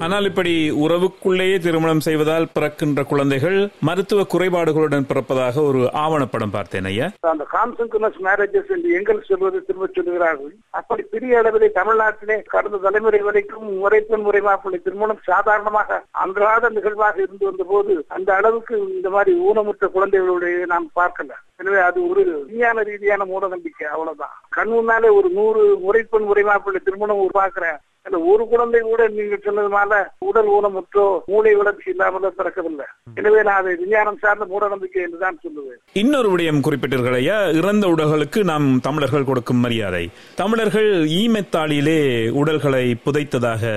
ஆனால் 0.05 0.27
இப்படி 0.27 0.51
உறவுக்குள்ளேயே 0.83 1.55
திருமணம் 1.59 2.03
செய்வதால் 2.05 2.45
பிறக்கின்ற 2.53 3.01
குழந்தைகள் 3.03 3.57
மருத்துவ 3.87 4.21
குறைபாடுகளுடன் 4.31 5.07
பிறப்பதாக 5.09 5.63
ஒரு 5.69 5.81
ஆவணப்படம் 6.03 6.53
பார்த்தேன் 6.53 6.87
ஐயா. 6.91 7.07
அந்த 7.31 7.45
கான்சன்குனஸ் 7.53 8.19
மேரேஜஸ் 8.27 8.71
என்று 8.75 8.89
எங்கள் 8.99 9.19
சொல்வது 9.29 9.59
திரும்ப 9.61 9.87
சொல்கிறார்கள் 9.89 10.53
அப்படி 10.79 11.03
பெரிய 11.13 11.41
அளவிலே 11.41 11.69
தமிழ்நாட்டிலே 11.79 12.37
கடந்த 12.53 12.79
தலைமுறை 12.85 13.21
வரைக்கும் 13.27 13.67
முறைப்பெண் 13.81 14.25
முறை 14.27 14.41
மாப்பிள்ளை 14.41 14.79
திருமணம் 14.79 15.21
சாதாரணமாக 15.29 15.89
அன்றாட 16.23 16.69
நிகழ்வாக 16.77 17.19
இருந்து 17.25 17.45
வந்த 17.45 17.65
போது 17.65 17.95
அந்த 18.17 18.29
அளவுக்கு 18.37 18.77
இந்த 18.91 19.09
மாதிரி 19.09 19.33
ஊனமுற்ற 19.47 19.85
குழந்தைகளுடைய 19.89 20.65
நாம் 20.73 20.89
பார்க்கல. 20.95 21.31
எனவே 21.59 21.79
அது 21.81 21.99
ஒரு 22.09 22.21
விஞ்ஞான 22.43 22.83
ரீதியான 22.89 23.25
மூட 23.25 23.45
நம்பிக்கை 23.53 23.85
அவ்வளவுதான். 23.93 24.35
கண் 24.49 24.73
முன்னாலே 24.73 25.09
ஒரு 25.19 25.29
நூறு 25.37 25.63
முறைப்பெண் 25.85 26.27
முறை 26.29 26.43
மாப்பிள்ளை 26.49 26.81
திருமணம் 26.81 27.23
உருவாக்குற 27.25 27.65
அந்த 28.09 28.19
ஒரு 28.31 28.43
குழந்தை 28.51 28.79
கூட 28.81 29.01
நீங்க 29.15 29.35
சொன்னதுனால 29.45 29.99
உடல் 30.29 30.49
ஊனமுற்றோ 30.57 31.05
மூளை 31.31 31.51
வளர்ச்சி 31.59 31.87
இல்லாமலோ 31.93 32.29
பிறக்கவில்லை. 32.37 32.87
எனவே 33.19 33.41
நான் 33.47 33.59
அதை 33.61 33.73
விஞ்ஞானம் 33.81 34.21
சார்ந்த 34.23 34.45
மூட 34.51 34.63
நம்பிக்கை 34.73 35.01
என்றுதான் 35.05 35.37
சொல்லுவேன். 35.43 35.79
இன்னொரு 36.01 36.29
விடயம் 36.33 36.63
குறிப்பிட்டீர்கள் 36.67 37.17
ஐயா 37.19 37.37
இறந்த 37.59 37.85
உடல்களுக்கு 37.93 38.41
நாம் 38.51 38.67
தமிழர்கள் 38.87 39.27
கொடுக்கும் 39.29 39.63
மரியாதை. 39.65 40.03
தமிழர்கள் 40.41 40.89
ஈமெத்தாளியிலே 41.21 41.99
உடல்களை 42.41 42.85
புதைத்ததாக 43.05 43.73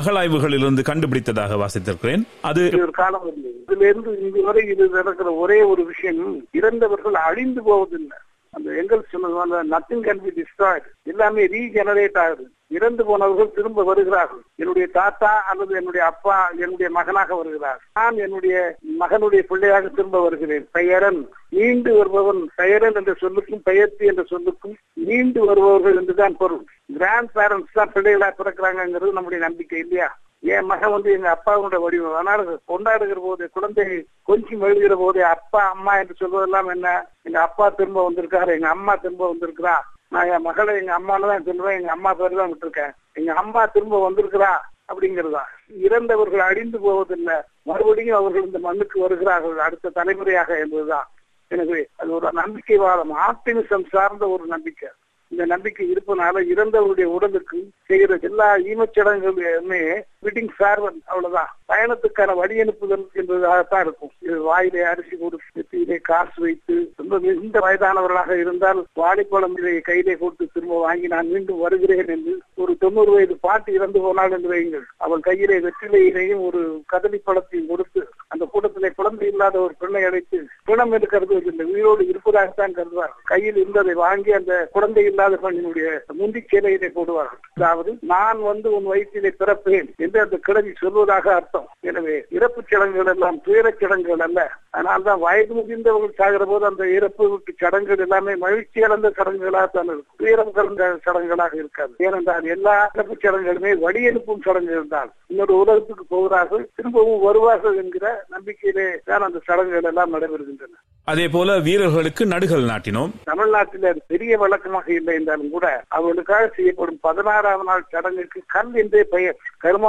அகலாய்வுகளிலிருந்து 0.00 0.82
கண்டுபிடித்ததாக 0.90 1.58
வாசித்திருக்கிறேன். 1.62 2.24
அது 2.50 2.64
ஒரு 2.86 2.94
காலம் 3.00 3.26
இருந்தது 3.28 3.56
இதுல 3.64 3.88
இருந்து 3.90 4.10
இங்கு 4.24 4.42
வரை 4.50 4.62
இது 4.74 4.84
நடக்கிற 4.98 5.28
ஒரே 5.44 5.60
ஒரு 5.70 5.84
விஷயம் 5.92 6.22
இறந்தவர்கள் 6.60 7.18
அழிந்து 7.28 7.62
போவதில்லை. 7.70 8.18
அந்த 8.54 8.68
எங்கள் 8.82 9.08
சொன்னது 9.14 9.64
நத்திங் 9.72 10.04
கேன் 10.06 10.22
பி 10.26 10.30
டிஸ்ட்ராய்டு 10.36 10.88
எல்லாமே 11.12 11.42
ரீஜெனரேட் 11.56 12.18
ஆகுது. 12.26 12.46
இறந்து 12.70 13.02
போனவர்கள் 13.04 13.54
திரும்ப 13.56 13.84
வருகிறார்கள். 13.84 14.42
என்னுடைய 14.56 14.86
தாத்தா 14.98 15.30
அல்லது 15.50 15.72
என்னுடைய 15.80 16.02
அப்பா 16.06 16.36
என்னுடைய 16.64 16.88
மகனாக 16.98 17.30
வருகிறார். 17.36 17.80
நான் 17.98 18.16
என்னுடைய 18.26 18.56
மகனுடைய 19.02 19.42
பிள்ளையாக 19.50 19.88
திரும்ப 19.88 20.20
வருகிறேன். 20.20 20.66
பெயரன் 20.78 21.20
நீண்டு 21.56 21.92
வருபவன் 21.98 22.40
பெயரன் 22.60 22.98
என்ற 23.00 23.12
சொல்லுக்கும் 23.24 23.66
பெயர்த்தி 23.68 24.06
என்ற 24.06 24.24
சொல்லுக்கும் 24.32 24.76
நீண்டு 25.08 25.40
வருபவர்கள் 25.50 25.98
என்றுதான் 26.02 26.38
பொருள். 26.42 26.64
கிராண்ட் 26.96 27.34
பேரண்ட்ஸ் 27.36 27.78
தான் 27.80 27.94
பிள்ளைகளா 27.96 28.30
பிறக்கிறாங்கிறது 28.40 29.18
நம்முடைய 29.18 29.40
நம்பிக்கை 29.48 29.78
இல்லையா? 29.84 30.08
என் 30.54 30.68
மகன் 30.70 30.92
வந்து 30.94 31.10
எங்க 31.14 31.28
அப்பாவுடைய 31.36 31.78
வடிவம். 31.82 32.18
ஆனால் 32.20 32.42
கொண்டாடுகிற 32.70 33.20
போது 33.24 33.44
குழந்தை 33.54 33.86
கொஞ்சம் 34.28 34.60
எழுதுகிற 34.60 34.96
போது 34.96 35.20
அப்பா 35.34 35.60
அம்மா 35.74 35.92
என்று 36.00 36.14
சொல்வதெல்லாம் 36.20 36.68
என்ன? 36.74 36.88
எங்க 37.22 37.38
அப்பா 37.40 37.66
திரும்ப 37.70 38.02
வந்திருக்காரு 38.08 38.52
எங்க 38.58 38.68
அம்மா 38.68 38.94
திரும்ப 38.96 39.24
வந்திருக்கிறா 39.32 39.76
நான் 40.08 40.28
என் 40.28 40.42
மகளை 40.42 40.76
எங்க 40.76 40.92
அம்மான்னு 40.98 41.30
தான் 41.30 41.44
சொல்லுவேன். 41.44 41.78
எங்க 41.80 41.90
அம்மா 41.90 42.14
பேர் 42.14 42.36
தான் 42.36 42.52
விட்டுருக்கேன். 42.52 42.92
எங்க 43.12 43.32
அம்மா 43.34 43.66
திரும்ப 43.66 44.10
வந்திருக்கிறா 44.10 44.52
அப்படிங்கிறதா. 44.92 45.42
இறந்தவர்கள் 45.86 46.40
அழிந்து 46.40 46.78
போவதில்லை. 46.80 47.36
மறுபடியும் 47.62 48.16
அவர்கள் 48.16 48.44
இந்த 48.44 48.58
மண்ணுக்கு 48.58 49.00
வருகிறார்கள். 49.00 49.58
அடுத்த 49.58 49.88
தலைமுறையாக 49.88 50.58
என்பதுதான். 50.58 51.08
எனவே 51.48 51.88
அது 51.96 52.10
ஒரு 52.10 52.28
நம்பிக்கைவாதம். 52.32 53.12
ஆப்டிமிசம் 53.28 53.84
சார்ந்த 53.88 54.28
ஒரு 54.28 54.44
நம்பிக்கை. 54.46 54.88
இந்த 55.32 55.46
நம்பிக்கை 55.46 55.86
இருப்பதனால 55.90 56.42
இறந்தவருடைய 56.54 57.04
உடலுக்கு 57.04 57.58
செய்கிற 57.86 58.18
எல்லா 58.22 58.56
ஈமச்சடங்குகளுமே 58.56 59.82
விட்டிங் 60.22 60.52
சார்வன் 60.58 60.98
அவ்வளவுதான். 61.10 61.50
பயணத்துக்கான 61.70 62.34
வழி 62.38 62.54
அனுப்புதல் 62.62 63.04
என்பதாகத்தான் 63.20 63.84
இருக்கும். 63.86 64.12
இது 64.26 64.36
வாயிலே 64.48 64.82
அரிசி 64.90 65.14
கொடுத்து 65.16 65.56
நெத்தியிலே 65.58 65.98
காசு 66.08 66.38
வைத்து 66.44 66.76
ரொம்ப 67.00 67.18
மிகுந்த 67.24 67.58
வயதானவர்களாக 67.66 68.38
இருந்தால் 68.42 68.80
வாழைப்பழம் 69.00 69.56
இதை 69.60 69.74
கையிலே 69.88 70.14
கொடுத்து 70.22 70.46
திரும்ப 70.54 70.80
வாங்கி 70.84 71.08
நான் 71.14 71.30
மீண்டும் 71.32 71.62
வருகிறேன் 71.64 72.10
என்று 72.16 72.34
ஒரு 72.62 72.74
தொண்ணூறு 72.84 73.12
வயது 73.16 73.36
பாட்டி 73.46 73.72
இறந்து 73.78 74.00
போனாள் 74.06 74.34
என்று 74.36 74.50
வையுங்கள். 74.54 74.86
அவள் 75.06 75.26
கையிலே 75.28 75.58
வெற்றிலையிலேயும் 75.66 76.42
ஒரு 76.48 76.62
கதலி 76.94 77.20
பழத்தையும் 77.26 77.70
கொடுத்து 77.72 78.02
அந்த 78.34 78.44
கூட்டத்திலே 78.52 78.90
குழந்தை 78.98 79.28
இல்லாத 79.32 79.56
ஒரு 79.66 79.74
பெண்ணை 79.82 80.02
அழைத்து 80.08 80.40
பிணம் 80.70 80.92
என்று 80.92 81.08
கருதுவதில்லை 81.14 81.66
உயிரோடு 81.74 82.02
இருப்பதாகத்தான் 82.12 82.76
கருதுவார். 82.80 83.14
கையில் 83.32 83.60
இருந்ததை 83.62 83.94
வாங்கி 84.04 84.32
அந்த 84.40 84.54
குழந்தை 84.72 85.04
இல்லாத 85.10 85.38
பெண்ணினுடைய 85.44 85.88
முந்தி 86.20 86.42
சேலையிலே 86.50 86.90
போடுவார்கள். 86.98 87.42
அதாவது 87.58 87.90
நான் 88.14 88.42
வந்து 88.50 88.68
உன் 88.78 88.90
வயிற்றிலே 88.92 89.32
பிறப்பேன் 89.40 89.88
என்று 90.08 90.20
அந்த 90.24 90.36
கிழவி 90.46 90.72
சொல்வதாக 90.82 91.26
அர்த்தம். 91.38 91.68
எனவே 91.88 92.16
இறப்பு 92.36 92.60
சடங்குகள் 92.70 93.12
எல்லாம் 93.14 93.40
துயரச் 93.46 93.82
சடங்குகள் 93.82 94.24
அல்ல. 94.26 94.40
அதனால்தான் 94.76 95.22
வயது 95.26 95.52
முதிர்ந்தவர்கள் 95.58 96.18
சாகிற 96.20 96.44
போது 96.50 96.64
அந்த 96.70 96.84
இறப்பு 96.96 97.24
சடங்குகள் 97.62 98.02
எல்லாமே 98.06 98.34
மகிழ்ச்சி 98.44 98.84
அடைந்த 98.86 99.08
சடங்குகளாக 99.18 99.68
தான் 99.76 99.90
இருக்கும். 99.92 100.18
துயரம் 100.22 100.52
கலந்த 100.58 100.90
சடங்குகளாக 101.06 101.54
இருக்காது. 101.62 101.92
ஏனென்றால் 102.06 102.50
எல்லா 102.56 102.76
இறப்பு 102.96 103.16
சடங்குகளுமே 103.24 103.72
வழி 103.84 104.02
அனுப்பும் 104.10 104.44
சடங்குகள் 104.48 104.92
தான். 104.96 105.10
இன்னொரு 105.32 105.54
உலகத்துக்கு 105.62 106.04
போகிறார்கள் 106.14 106.66
திரும்பவும் 106.76 107.24
வருவார்கள் 107.28 107.80
என்கிற 107.82 108.06
நம்பிக்கையிலே 108.34 108.86
தான் 109.10 109.26
அந்த 109.28 109.40
சடங்குகள் 109.48 109.90
எல்லாம் 109.92 110.14
நடைபெறுகின்றன. 110.16 110.78
அதே 111.08 111.26
போல 111.34 111.50
வீரர்களுக்கு 111.66 112.22
நடுகள் 112.32 112.64
நாட்டினோம். 112.70 113.12
தமிழ்நாட்டில் 113.30 114.02
பெரிய 114.12 114.32
வழக்கமாக 114.40 114.88
இல்லை 114.96 115.14
என்றாலும் 115.18 115.52
கூட 115.54 115.66
அவர்களுக்காக 115.98 116.48
செய்யப்படும் 116.56 116.98
பதினாறாம் 117.06 117.64
நாள் 117.68 117.84
சடங்குக்கு 117.94 118.40
கல் 118.54 118.74
என்றே 118.82 119.02
பெயர். 119.14 119.38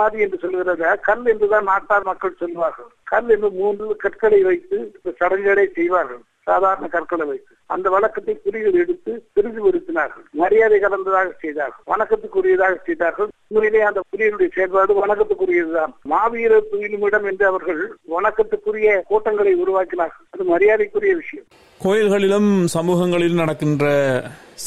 சாதி 0.09 0.23
என்று 0.25 0.37
சொல்லுகிறத 0.43 0.83
கல் 1.07 1.27
என்றுதான் 1.31 1.69
நாட்டார் 1.71 2.07
மக்கள் 2.09 2.39
சொல்வார்கள் 2.41 2.89
கல் 3.11 3.29
என்று 3.35 3.49
மூன்று 3.59 3.85
கற்களை 4.03 4.39
வைத்து 4.47 4.77
சடங்குகளை 5.19 5.65
செய்வார்கள். 5.77 6.21
சாதாரண 6.47 6.85
கற்களை 6.93 7.25
வைத்து. 7.29 7.51
அந்த 7.73 7.87
வழக்கத்தை 7.93 8.33
புலிகள் 8.43 8.77
எடுத்து 8.83 9.11
பிரிந்து 9.35 10.11
மரியாதை 10.41 10.77
கலந்ததாக 10.83 11.33
செய்தார்கள். 11.43 11.83
வணக்கத்துக்குரியதாக 11.91 12.77
செய்தார்கள். 12.87 13.29
உண்மையிலே 13.51 13.81
அந்த 13.89 14.01
புலிகளுடைய 14.11 14.49
செயல்பாடு 14.55 14.93
வணக்கத்துக்குரியதுதான். 15.01 15.93
மாவீரர் 16.13 16.69
துயிலுமிடம் 16.71 17.27
என்று 17.31 17.45
அவர்கள் 17.51 17.81
வணக்கத்துக்குரிய 18.15 18.95
கூட்டங்களை 19.11 19.53
உருவாக்கினார்கள். 19.63 20.25
அது 20.35 20.45
மரியாதைக்குரிய 20.53 21.13
விஷயம். 21.21 21.45
கோயில்களிலும் 21.81 22.49
சமூகங்களிலும் 22.77 23.43
நடக்கின்ற 23.43 23.85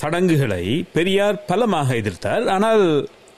சடங்குகளை 0.00 0.62
பெரியார் 0.98 1.42
பலமாக 1.50 1.96
எதிர்த்தார். 2.02 2.46
ஆனால் 2.56 2.86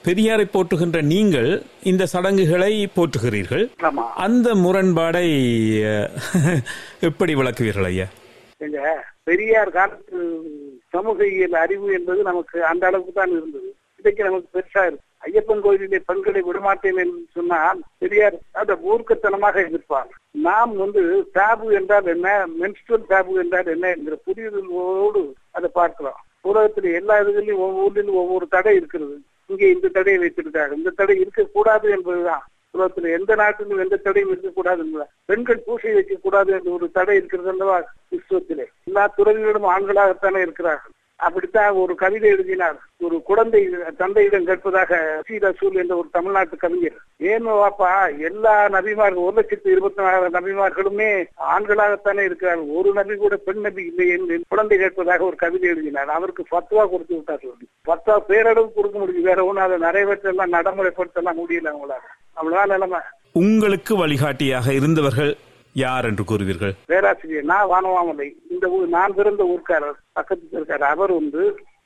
பெரியாரை 0.05 0.45
போற்றுகின்ற 0.45 0.99
நீங்கள் 1.13 1.49
இந்த 1.91 2.03
சடங்குகளை 2.13 2.71
போற்றுகிறீர்கள். 2.97 3.63
அந்த 4.25 4.47
முரண்பாடை 4.63 5.27
எப்படி 7.09 7.33
விளக்குவீர்கள் 7.39 7.87
ஐயா? 7.91 8.07
பெரியார் 9.23 9.75
காலத்து 9.77 10.19
சமூக 10.93 11.27
இயல் 11.27 11.57
அறிவு 11.63 11.87
என்பது 11.97 12.21
நமக்கு 12.23 12.57
அந்த 12.71 12.83
அளவுக்கு 12.89 13.13
தான் 13.13 13.33
இருந்தது. 13.37 13.69
இன்றைக்கு 13.99 14.23
நமக்கு 14.23 14.47
பெருசா 14.55 14.83
இருக்கு. 14.85 15.03
ஐயப்பன் 15.27 15.63
கோயிலிலே 15.65 15.99
பெண்களை 16.09 16.41
விடமாட்டேன் 16.47 16.99
என்று 17.03 17.21
சொன்னால் 17.33 17.79
பெரியார் 17.97 18.35
அந்த 18.61 18.73
மூர்க்கத்தனமாக 18.83 19.55
எதிர்ப்பார் 19.67 20.09
நாம் 20.47 20.73
வந்து 20.83 21.01
டாபு 21.33 21.67
என்றால் 21.79 22.09
என்ன 22.13 22.29
மென்ஸ்ட்ரல் 22.61 23.07
டாபு 23.09 23.33
என்றால் 23.43 23.71
என்ன 23.75 23.89
என்கிற 23.95 24.17
புரிதலோடு 24.27 25.23
அதை 25.51 25.69
பார்க்கிறோம். 25.73 26.19
உலகத்தில் 26.41 26.89
எல்லா 26.99 27.15
இதுகளிலும் 27.21 27.63
ஒவ்வொன்றிலும் 27.67 28.19
ஒவ்வொரு 28.23 28.47
தடை 28.47 28.75
இருக்கிறது. 28.75 29.15
இங்கே 29.49 29.67
இந்த 29.71 29.87
தடையை 29.87 30.19
வைத்திருக்காங்க 30.21 30.71
இந்த 30.71 30.93
தடை 30.95 31.15
இருக்கக்கூடாது 31.19 31.87
என்பதுதான். 31.89 32.43
உலகத்துல 32.73 33.11
எந்த 33.17 33.35
நாட்டிலும் 33.35 33.79
எந்த 33.79 33.97
தடையும் 33.97 34.31
இருக்கக்கூடாது 34.31 34.79
என்பதா 34.85 35.05
பெண்கள் 35.25 35.63
பூசை 35.65 35.91
வைக்கக்கூடாது 35.93 36.49
என்ற 36.57 36.69
ஒரு 36.71 36.87
தடை 36.91 37.15
இருக்கிறது 37.15 37.49
அல்லவா? 37.49 37.77
கிறிஸ்துவத்திலே 38.09 38.65
எல்லா 38.83 39.03
துறவிகளும் 39.17 39.67
ஆண்களாகத்தானே 39.75 40.41
இருக்கிறார்கள். 40.41 40.94
அப்படித்தான் 41.15 41.73
ஒரு 41.81 41.95
கவிதை 41.95 42.29
எழுதினார். 42.29 42.77
ஒரு 43.05 43.21
குழந்தை 43.21 43.61
தந்தையிடம் 43.97 44.45
கேட்பதாக 44.45 44.99
சி 45.27 45.35
ரசூல் 45.37 45.77
என்ற 45.81 45.93
ஒரு 45.95 46.07
தமிழ்நாட்டு 46.11 46.57
கவிஞர். 46.57 46.97
ஏன் 47.17 47.47
வாப்பா 47.47 47.91
எல்லா 48.29 48.55
நபிமார்கள் 48.69 49.25
ஒரு 49.25 49.35
லட்சத்து 49.35 49.71
இருபத்தி 49.71 50.01
நாலு 50.01 50.29
நபிமார்களுமே 50.37 51.09
ஆண்களாகத்தானே 51.55 52.23
இருக்கிறார். 52.29 52.61
ஒரு 52.79 52.93
நபி 52.93 53.15
கூட 53.15 53.35
பெண் 53.47 53.61
நபி 53.67 53.83
இல்லை 53.85 54.07
என்று 54.17 54.41
குழந்தை 54.47 54.77
கேட்பதாக 54.77 55.23
ஒரு 55.23 55.35
கவிதை 55.35 55.69
எழுதினார். 55.69 56.09
அவருக்கு 56.09 56.45
பத்துவா 56.51 56.85
கொடுத்து 56.89 57.15
விட்டார்கள் 57.15 57.69
பத்துவா 57.91 58.17
பேரளவு 58.29 58.69
கொடுக்க 58.73 58.97
முடியும் 58.99 59.29
வேற 59.31 59.45
ஒன்றும் 59.45 59.65
அதை 59.65 59.77
நிறைவேற்றலாம் 59.87 60.55
நடைமுறைப்படுத்தலாம் 60.57 61.41
முடியல 61.41 61.73
அவங்களால. 61.73 62.05
அவ்வளவுதான் 62.33 62.73
நிலைமை. 62.75 63.01
உங்களுக்கு 63.31 63.93
வழிகாட்டியாக 63.97 64.73
இருந்தவர்கள் 64.73 65.33
யார் 65.75 66.05
என்று 66.05 66.23
கூறுவீர்கள்? 66.23 66.73
பேராசிரியர் 66.85 67.43
நான் 67.43 67.69
வானவாமலை. 67.69 68.27
இந்த 68.49 68.69
ஊர் 68.69 68.87
நான் 68.87 69.15
பிறந்த 69.15 69.43
ஊர்க்காரர் 69.43 69.97
பக்கத்துல 70.19 70.51
இருக்கார் 70.51 70.81
அவர் 70.81 71.13
வந்து 71.13 71.41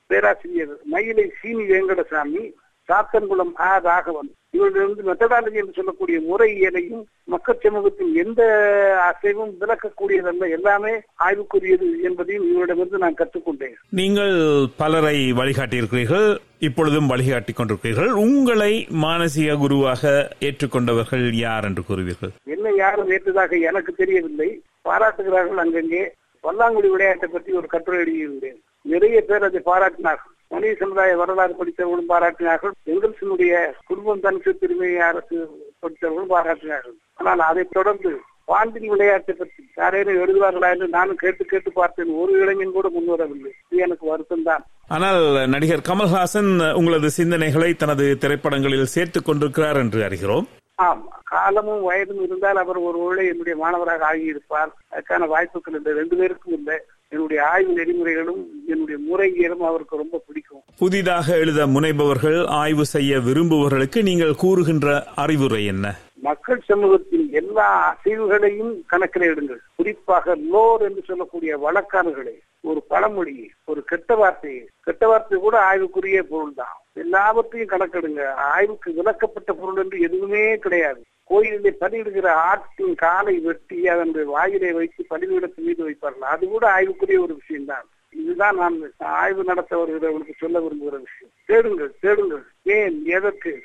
பேராசிரியர் 0.10 0.74
மயிலை 0.84 1.32
சீனி 1.42 1.64
வேங்கடசாமி 1.64 2.44
சாத்தன்குளம் 2.90 3.56
ஆ 3.60 3.78
ராகவன் 3.78 4.30
இவர்கள் 4.52 4.86
வந்து 4.86 5.04
மெத்தடாலஜி 5.08 5.58
என்று 5.62 5.74
சொல்லக்கூடிய 5.76 6.18
முறையியலையும் 6.30 7.02
மக்கள் 7.24 7.60
சமூகத்தின் 7.64 8.14
எந்த 8.16 8.42
அசைவும் 9.10 9.52
விளக்கக்கூடியதல்ல. 9.62 10.50
எல்லாமே 10.50 10.94
ஆய்வுக்குரியது 11.26 11.88
என்பதையும் 12.04 12.48
இவரிடமிருந்து 12.52 13.04
நான் 13.04 13.20
கற்றுக்கொண்டேன். 13.20 13.76
நீங்கள் 14.00 14.38
பலரை 14.78 15.18
வழிகாட்டியிருக்கிறீர்கள் 15.32 16.30
இப்பொழுதும் 16.60 17.08
வழிகாட்டிக் 17.08 17.60
கொண்டிருக்கிறீர்கள். 17.60 18.12
உங்களை 18.26 18.88
மானசீக 19.04 19.58
குருவாக 19.58 20.32
ஏற்றுக்கொண்டவர்கள் 20.48 21.34
யார் 21.34 21.64
என்று 21.64 21.84
கூறுவீர்கள்? 21.90 22.34
என்ன 22.56 22.74
யாரும் 22.84 23.12
ஏற்றதாக 23.18 23.56
எனக்கு 23.70 23.94
தெரியவில்லை. 23.94 24.50
பாராட்டுகிறார்கள் 24.82 25.64
அங்கங்கே. 25.66 26.04
பல்லாங்குடி 26.40 26.90
விளையாட்டை 26.90 27.30
பற்றி 27.32 27.54
ஒரு 27.54 27.68
கட்டுரை 27.68 28.02
எழுதியிருந்தேன். 28.02 28.60
நிறைய 28.82 29.22
பேர் 29.22 29.48
அதை 29.48 29.62
பாராட்டினார்கள். 29.66 30.36
மனித 30.52 30.76
சமுதாய 30.80 31.16
வரலாறு 31.16 31.54
படித்தவர்களும் 31.54 32.12
பாராட்டினார்கள். 32.12 32.72
எங்கல்சனுடைய 32.86 33.72
குடும்பம் 33.86 34.24
தனிச்சு 34.24 34.58
திருமணி 34.60 34.96
அரசு 34.96 35.38
படித்தவர்களும் 35.82 36.34
பாராட்டினார்கள். 36.34 36.98
ஆனால் 37.16 37.40
அதைத் 37.40 37.72
தொடர்ந்து 37.72 38.20
பாண்டின் 38.46 38.88
விளையாட்டை 38.88 39.36
பற்றி 39.36 39.64
யாரேனும் 39.76 40.20
எழுதுவார்களா 40.22 40.70
என்று 40.70 40.88
நானும் 40.88 41.16
கேட்டு 41.16 41.46
கேட்டு 41.46 41.72
பார்த்தேன். 41.72 42.08
ஒரு 42.08 42.32
இளைஞன் 42.40 42.72
கூட 42.72 42.90
முன்வரவில்லை. 42.90 43.52
இது 43.70 43.82
எனக்கு 43.82 44.08
வருத்தம் 44.08 44.44
தான் 44.44 44.64
ஆனால் 44.88 45.50
நடிகர் 45.50 45.88
கமல்ஹாசன் 45.90 46.74
உங்களது 46.74 47.10
சிந்தனைகளை 47.18 47.76
தனது 47.76 48.18
திரைப்படங்களில் 48.18 48.94
சேர்த்துக் 48.96 49.26
கொண்டிருக்கிறார் 49.26 49.78
என்று 49.78 50.02
அறிகிறோம். 50.02 50.48
ஆம். 50.76 51.04
காலமும் 51.24 51.92
வயதும் 51.92 52.24
இருந்தால் 52.24 52.56
அவர் 52.56 52.78
ஒரு 52.78 52.98
வேளை 52.98 53.28
என்னுடைய 53.28 53.56
மாணவராக 53.58 54.04
ஆகியிருப்பார். 54.14 54.72
அதுக்கான 54.92 55.28
வாய்ப்புகள் 55.28 55.74
இந்த 55.74 55.92
ரெண்டு 55.94 56.18
பேருக்கும் 56.18 56.54
இல்லை. 56.54 56.78
என்னுடைய 57.14 57.40
ஆய்வு 57.52 57.72
நெறிமுறைகளும் 57.78 58.42
என்னுடைய 58.72 58.98
முறையியலும் 59.06 59.64
அவருக்கு 59.70 60.02
ரொம்ப 60.02 60.18
பிடிக்கும். 60.26 60.62
புதிதாக 60.82 61.38
எழுத 61.44 61.62
முனைபவர்கள் 61.76 62.38
ஆய்வு 62.60 62.86
செய்ய 62.86 63.20
விரும்புபவர்களுக்கு 63.28 64.00
நீங்கள் 64.10 64.40
கூறுகின்ற 64.44 64.88
அறிவுரை 65.24 65.62
என்ன? 65.66 65.96
மக்கள் 66.28 66.62
சமூகத்தின் 66.68 67.26
எல்லா 67.42 67.68
அசைவுகளையும் 67.92 68.72
கணக்கில் 68.92 69.28
எடுங்கள். 69.32 69.62
குறிப்பாக 69.76 70.36
லோர் 70.54 70.82
என்று 70.88 71.04
சொல்லக்கூடிய 71.10 71.52
வழக்காறுகளை 71.66 72.36
ஒரு 72.70 72.80
பழமொழி 72.92 73.38
ஒரு 73.66 73.82
கெட்ட 73.92 74.16
வார்த்தை. 74.16 74.54
கெட்ட 74.88 75.04
வார்த்தை 75.08 75.40
கூட 75.40 75.58
ஆய்வுக்குரிய 75.70 76.22
பொருள் 76.34 76.58
தான் 76.62 76.78
எல்லாவற்றையும் 77.04 77.74
கணக்கெடுங்க. 77.74 78.24
ஆய்வுக்கு 78.54 78.90
விளக்கப்பட்ட 79.00 79.52
பொருள் 79.62 79.82
என்று 79.84 80.00
எதுவுமே 80.08 80.44
கிடையாது. 80.66 81.02
கோயிலிலே 81.30 81.76
பலியிடுகிற 81.82 82.28
ஆட்டின் 82.28 82.96
காலை 82.96 83.40
வெட்டி 83.40 83.88
அதன் 83.88 84.26
வாயிலை 84.26 84.72
வைத்து 84.72 85.06
பலிபீடத்தின் 85.10 85.66
மீது 85.66 85.90
வைப்பார்கள். 85.90 86.30
அது 86.34 86.48
கூட 86.48 86.68
ஆய்வுக்குரிய 86.68 87.20
ஒரு 87.20 87.34
விஷயம்தான். 87.34 87.88
இதுதான் 88.10 88.56
நான் 88.56 88.92
ஆய்வு 88.98 89.44
நடத்த 89.44 89.78
வருகிறவர்களுக்கு 89.78 90.32
சொல்ல 90.38 90.60
விரும்புகிற 90.60 91.02
விஷயம். 91.02 91.34
தேடுங்கள் 91.46 91.96
தேடுங்கள். 92.00 92.44
ஏன் 92.64 93.06
எதற்கு? 93.06 93.64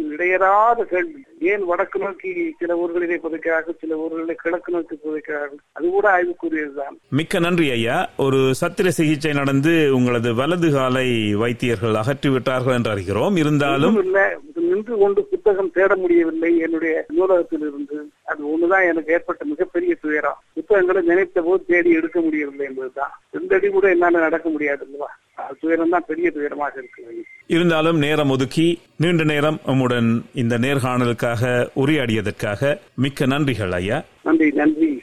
இந்த 0.00 0.16
கேள்வி 0.16 0.44
இடையறாத 0.44 0.82
கேள்வி. 0.82 1.24
ஏன் 1.40 1.64
வடக்கு 1.64 1.98
நோக்கி 1.98 2.54
சில 2.58 2.74
ஊர்களிலே 2.74 3.18
புதைக்கிறார்கள் 3.24 3.78
சில 3.80 3.94
ஊர்களிலே 3.96 4.32
கிழக்கு 4.32 4.72
நோக்கி 4.72 4.98
புதைக்கிறார்கள்? 5.04 5.60
அது 5.72 5.88
கூட 5.88 6.08
ஆய்வுக்குரியதுதான். 6.10 6.96
மிக்க 7.08 7.38
நன்றி 7.38 7.70
ஐயா. 7.70 8.10
ஒரு 8.16 8.36
சத்திர 8.36 8.88
சிகிச்சை 8.88 9.32
நடந்து 9.32 9.94
உங்களது 9.94 10.34
வலது 10.34 10.72
காலை 10.72 11.34
வைத்தியர்கள் 11.34 11.90
அகற்றிவிட்டார்கள் 11.90 12.74
என்று 12.74 12.90
அறிகிறோம். 12.90 13.38
இருந்தாலும் 13.38 14.02
இல்ல. 14.02 14.38
நின்று 14.54 14.98
கொண்டு 14.98 15.24
புத்தகம் 15.24 15.70
தேட 15.70 15.96
முடியவில்லை 15.96 16.58
என்னுடைய 16.58 17.04
நூலகத்தில் 17.08 17.60
இருந்து 17.60 18.10
அது 18.24 18.44
ஒண்ணுதான் 18.44 18.88
எனக்கு 18.88 19.12
ஏற்பட்ட 19.12 19.44
மிகப்பெரிய 19.44 19.94
துயரம். 19.94 20.38
புத்தகங்களை 20.52 21.02
நினைத்த 21.02 21.42
போது 21.42 21.64
தேடி 21.64 21.92
எடுக்க 21.92 22.20
முடியவில்லை 22.20 22.66
என்பதுதான். 22.66 23.20
எந்த 23.30 23.54
அடி 23.56 23.68
கூட 23.68 23.88
என்னால 23.88 24.18
நடக்க 24.18 24.48
முடியாது 24.48 24.84
அல்லவா? 24.84 25.06
அது 25.06 25.29
துயரம் 25.60 25.88
தான் 25.88 26.04
பெரிய 26.06 26.32
துயரமாக 26.34 26.76
இருக்கு 26.76 27.24
இருந்தாலும் 27.46 27.98
நேரம் 27.98 28.30
ஒதுக்கி 28.30 28.80
நீண்ட 28.96 29.24
நேரம் 29.24 29.60
உம்முடன் 29.66 30.22
இந்த 30.34 30.58
நேர்காணலுக்காக 30.58 31.68
உரையாடியதற்காக 31.76 32.76
மிக்க 32.94 33.26
நன்றிகள் 33.26 33.70
ஐயா. 33.70 34.04
நன்றி 34.22 34.50
நன்றி. 34.50 35.02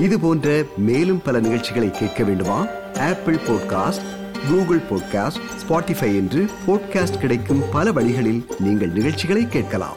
இது 0.00 0.20
போன்ற 0.20 0.62
மேலும் 0.76 1.22
பல 1.24 1.40
நிகழ்ச்சிகளை 1.40 1.90
கேட்க 1.90 2.24
வேண்டுமா? 2.24 2.66
Apple 2.98 3.34
podcast 3.34 4.08
Google 4.48 4.80
podcast 4.90 5.40
Spotify 5.62 6.16
என்று 6.16 6.46
பாட்காஸ்ட் 6.66 7.20
கிடைக்கும் 7.20 7.62
பல 7.72 7.92
வழிகளில் 7.92 8.44
நீங்கள் 8.58 8.88
நிகழ்ச்சிகளை 8.88 9.48
கேட்கலாம். 9.48 9.96